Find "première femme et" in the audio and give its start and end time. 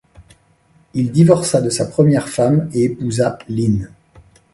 1.85-2.85